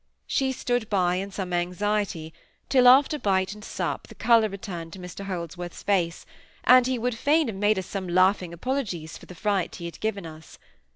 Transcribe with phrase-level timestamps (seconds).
[0.25, 2.33] She stood by in some anxiety
[2.69, 6.25] till, after bite and sup, the colour returned to Mr Holdsworth's face,
[6.63, 9.99] and he would fain have made us some laughing apologies for the fright he had
[9.99, 10.57] given us.